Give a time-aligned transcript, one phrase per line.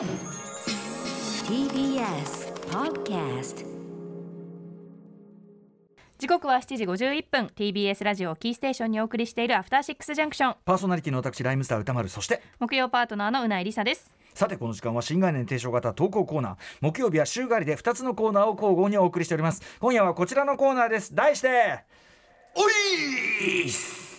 [0.00, 0.08] TBS
[2.70, 3.66] Podcast
[6.18, 7.50] 時刻は7時51分。
[7.54, 10.54] TBS ラジオキーステーションにお送りしているアフターシックスジャンクション。
[10.64, 12.08] パーソナリティの私ライムスター歌丸。
[12.08, 14.16] そして木曜パートナーのうないりさです。
[14.32, 19.60] さてこの時間は新概念提唱型投稿コーナー木曜日は週替わりで2つのコーナーを交互にお送りしております。
[19.80, 21.14] 今夜はこちらのコーナーです。
[21.14, 21.84] 題して
[22.54, 24.09] おいーす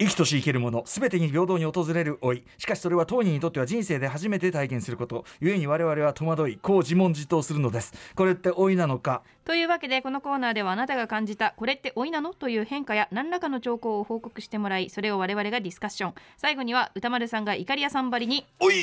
[0.00, 2.44] 生きとし生けるもの全てに平等に訪れる老い。
[2.56, 5.24] しかしそれは当人にとっては人生で初めて体験すること。
[5.40, 7.92] 故に我々は戸惑いこう自問自答するのです。
[8.14, 9.22] これって老いなのか？
[9.44, 12.32] というわけでこのコーナーではあなたが感じたこれって老いなの？
[12.32, 16.14] という変化や何らかの兆候を報告してもらいそれを我々がディスカッション。
[16.36, 18.74] 最後には歌丸さんがイカリアさんばりにおい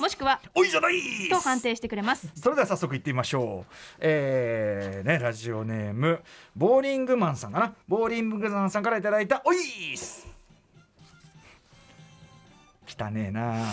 [0.00, 0.94] もしくはおいじゃない
[1.30, 2.32] と判定してくれます。
[2.34, 3.72] それでは早速行ってみましょう。
[4.00, 6.20] えー、ね、ラジオネーム、
[6.56, 7.74] ボーリングマンさんかな？
[7.86, 10.26] ボーリングマンさんからいただいた、おいーす
[12.98, 13.64] 汚ねえな。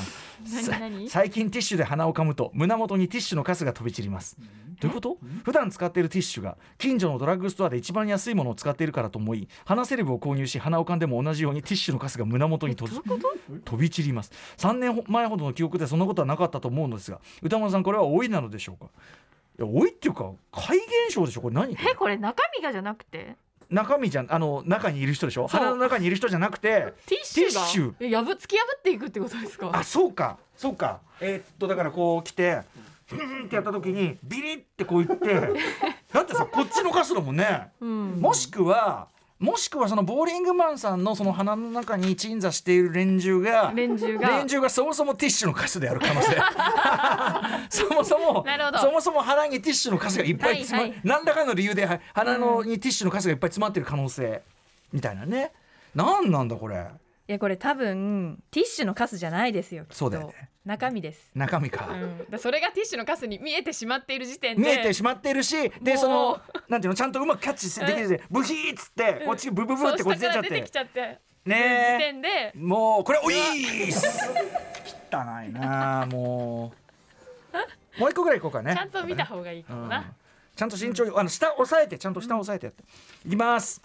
[1.09, 4.37] 最近ティッシュで鼻をかむと胸元にティッシュのカスが飛び散ります。
[4.79, 5.17] どういうこと？
[5.43, 12.99] 普段使っているティッシュが近所のドラッグストアで一番安いものを使っているからと思い鼻セレブを購入し鼻をかんでも同じようにティッシュのカスが胸元に飛び
[13.63, 14.31] 飛び散ります。
[14.57, 18.91] 3年前ほどの記憶でそんなことはなかったと思うのですが歌丸さんこれは老いなのでしょうか？
[19.57, 21.41] いや老いっていうか怪現象でしょ？
[21.41, 21.73] これ何？
[21.73, 23.37] えこれ中身がじゃなくて？
[23.69, 25.47] 中身じゃんあの中にいる人でしょ？
[25.47, 29.71] 鼻の中にいる人じゃなくてティッシュがやぶ突き破っていくってことですか？
[29.73, 30.37] あそうか。
[30.55, 30.99] そうか。
[31.21, 32.61] えーっとだからこう来て
[33.07, 35.33] フンってやった時にビリってこう言って
[36.11, 38.11] だってさこっちのカスだもんね、うん。
[38.19, 39.07] もしくは
[39.39, 44.29] もしくはそのボーリングマンさんのその鼻の中に鎮座している連中が連中が。
[44.29, 46.37] 連中がそもそもティッシュのカスである可能性。
[47.69, 48.45] そもそも
[48.79, 50.91] そもそも鼻にティッシュのカスがいっぱい詰ま、はい。
[50.91, 54.41] はい何らかの理由では鼻のにティッシュのカスがいっぱい詰まってる可能性。
[54.93, 55.51] みたいなね。
[55.93, 56.87] 何なんだこれ
[57.27, 59.95] いやこれ多分ティッシュのカスじゃないですよきっと。
[59.95, 60.49] そうだよね。
[60.63, 61.31] 中身です。
[61.33, 64.61] 中身か、うん、だそれがティッシュのカスに見えてしまっている時点で。
[64.61, 72.27] 見えてしまっているしでそのなんていうのちゃんとうまくキャッチできるでブヒーっつってこっちブブブってこっち出ちゃっそう下から出てきてちゃって時ね点で。
[72.27, 72.51] え。
[72.55, 74.19] もうこれおいーす。
[75.11, 76.73] 汚いなあも
[77.97, 77.99] う。
[77.99, 78.75] もう一個ぐらいいこうかね。
[78.75, 80.05] ちゃんと見た方がいいかもな、うん。
[80.55, 82.83] ちゃんと慎重にあの下押さえてちゃんと下押さえてやって、
[83.25, 83.81] いきます。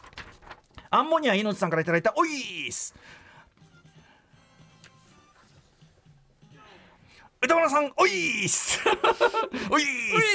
[0.91, 2.95] アンモニア命さんからいただいたおいーす
[7.43, 8.81] 歌丸さんおいー す。
[9.71, 9.87] おいー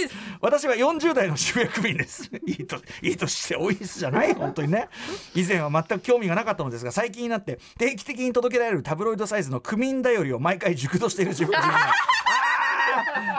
[0.10, 0.16] す。
[0.42, 2.32] 私は40代の渋谷区民です。
[2.48, 4.90] いいといいとしておいーすじゃない 本当にね。
[5.36, 11.78] 以前は全く興味がなかったのですが最近になって定期的に届けられるタブロイドサイズの区民だよりを毎回熟読している自分自分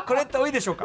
[0.07, 0.85] これって多いでしょうか？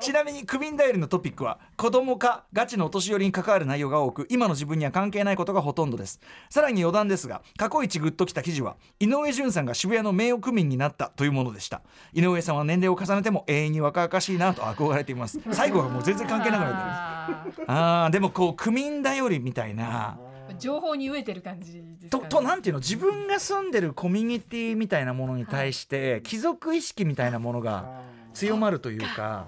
[0.00, 6.20] ちなみに区民だよりのトピックは子供かガチのお年寄りに関わる内容が多く今の自分には関係ないことがほとんどです。
[6.48, 11.82] さらに余談ですが過去一グッときた記事は井上順さんが渋谷の名誉区民になったというものでした。
[12.12, 15.38] 井上さんは年齢を重ねても永遠に若々しいなと憧れています。
[15.52, 18.10] 最後はもう全然関係なくなってるあー。
[18.10, 20.18] でもこう区民だよりみたいな。
[20.58, 22.80] 情報に飢えてる感じですととなんていうの？
[22.80, 28.02] 自分が住んでるコミュニティみたいなものに対して貴族意識みたいなものが
[28.34, 29.46] 強まるというか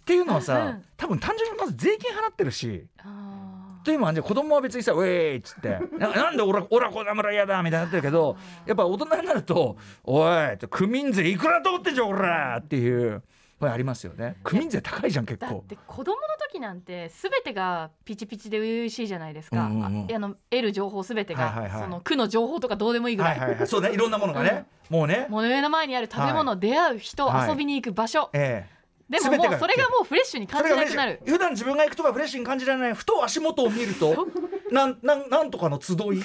[0.00, 0.84] っていうのはうさん。
[0.96, 13.22] 多分単純にまず税金払ってるしあというのはじゃあ子供は別にさ「ウェーイ!」っつって「ななんで俺は俺はこんな村嫌だ」みたいになってるけどやっぱ大人になると「おい区民税いくらと思ってんじゃん俺ら!」っていう
[13.58, 14.36] これありますよね。
[14.42, 15.64] 区民税高いじゃん結だっ構。
[15.68, 20.10] て子供の時なんて全てがピチピチで初々しいじゃないですか、うんうんうん。
[20.10, 21.82] ああの得る情報全てが、はいはいはい。
[21.82, 23.66] その区の情報とかどうでもいいぐら、はいいはいはい。
[23.66, 24.66] そうねいろんなものがね。
[24.88, 25.26] もうね。
[25.28, 27.50] もう目の前にある食べ物、出会う人、はい。
[27.50, 28.30] 遊びに行く場所。
[28.32, 28.79] ええ
[29.10, 31.20] でももうそれがもうフレッシュに感じなくなる。
[31.26, 32.94] 普段自分が行くとかフレッシュに感じられない。
[32.94, 34.28] ふと足元を見ると
[34.70, 35.96] なんなんなんとかの集い。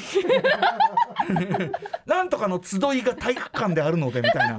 [2.05, 4.57] なんとかの集いが体育館であるのでみたいな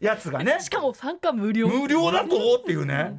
[0.00, 0.58] やつがね。
[0.60, 1.66] しかも参加無料。
[1.66, 2.36] 無料だと？
[2.60, 3.18] っていうね。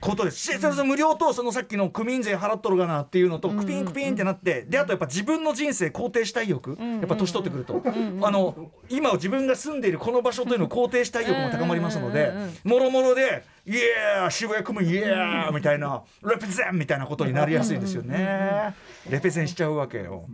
[0.00, 7.82] ことですしそれ無料とそのさっきの区民税払っとるがなっていうのとクピンクピンってなってであとやっぱ自分の人生肯定したい欲やっぱ年取ってくると。
[8.26, 12.70] あの今自分が住んでいるこの場所というのを肯定したい欲も高まりますのでうんうんうん。
[12.70, 18.74] もろもろで「イエー渋谷区民イエー!」みたいな「レペゼン!」みたいなことになりやすいんですよね。
[19.08, 20.26] レペゼンしちゃうわけよ。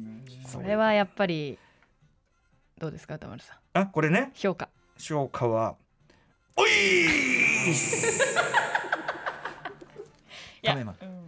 [0.46, 1.58] それはやっぱり
[2.78, 3.56] どうですか歌丸さん？
[3.78, 4.30] あこれね。
[4.34, 4.68] 評価。
[4.98, 5.74] 評価は
[6.56, 8.75] 「おいー
[10.72, 11.26] す!」いやためまうん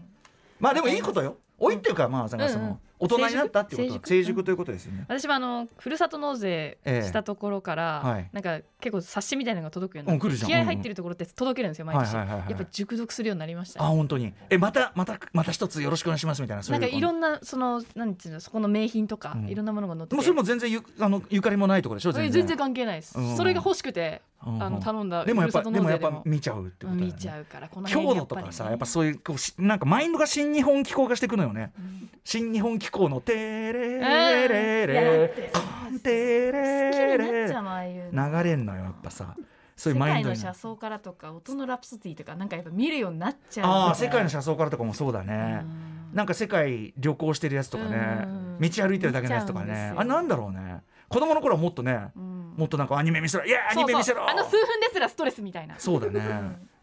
[0.60, 1.36] まあでもいいことよ。
[1.60, 3.88] 老いっていうかまあその大人になったってこと。
[3.88, 4.08] 成熟。
[4.08, 5.04] 成熟ということですよね。
[5.08, 7.06] 私はあのふるさと納税ええ。
[7.06, 8.30] したところから、はい。
[8.32, 13.84] なんか結構冊子みたいなのが届くようになって気合入ってるところって届けるんですよ毎年、やっぱ熟読するようになりました。
[13.84, 14.32] あね、本当に。
[14.50, 19.48] えまたまたまた一つよろしくお願いしますみたいななんかいろんんなそのなんていうのそこの名品とか、うん。
[19.48, 20.16] いろんなものが載ってて。
[20.16, 22.32] もうそれも全然ゆあのゆかりもないところでしょ全然。
[22.32, 23.36] 全然関係ないです、うん。
[23.36, 25.90] それが欲しくて、うんあの頼んだでもやっぱでも。
[25.90, 27.06] やっぱ見ちゃうってことね。
[27.06, 34.86] 見ちゃうからこの強辺度とかさねやっぱそういうこうしなんかマインドが新日本機構化していくのよね、ん新日本機構の「テレレレ。
[34.86, 35.60] レコ
[35.90, 37.48] ンテレレ。
[37.48, 39.34] 流れんのよやっぱさ。
[39.76, 40.36] そういう世マインドに。
[40.36, 43.66] 界の車窓からとか音のラプソディとかなんかやっぱ見るようになっちゃう。
[43.66, 45.64] ああ世界の車車窓からとかもそうだね。
[46.12, 48.24] なんか世界旅行してるやつとかね。
[48.24, 48.58] うん。
[48.60, 49.92] 道歩いてるだけのやつとかね。
[49.96, 50.82] あれなんだろうね。
[51.08, 53.46] 子供の頃はもっとねもっとなんかアニメ見せろ。
[53.46, 54.28] いやアニメ見せろ。
[54.28, 55.76] あの数分ですらストレスみたいな。
[55.78, 56.20] そうだね。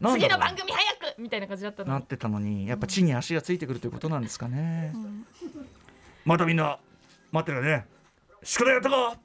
[0.12, 1.92] 次の番組早くみたいな感じだったの。
[1.92, 4.94] なってたのにやっぱ地に足がついてくるということなんですかね、
[6.24, 6.78] またみんな
[7.32, 7.86] 待ってるよね。
[8.42, 9.18] 宿題やったか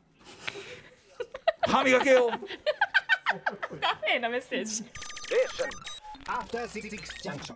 [1.62, 2.30] 歯磨けよ。
[3.80, 4.84] ダメなメッセージ。
[6.26, 6.90] After Six
[7.24, 7.56] Junction.